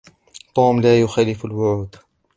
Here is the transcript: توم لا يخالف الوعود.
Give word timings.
توم 0.55 0.79
لا 0.81 1.01
يخالف 1.01 1.45
الوعود. 1.45 1.95